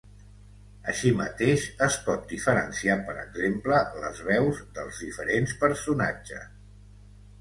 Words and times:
Així 0.93 1.09
mateix, 1.17 1.65
es 1.87 1.97
pot 2.07 2.25
diferenciar, 2.31 2.97
per 3.09 3.15
exemple, 3.25 3.83
les 4.07 4.23
veus 4.31 4.63
dels 4.79 5.03
diferents 5.07 5.55
personatges. 5.67 6.49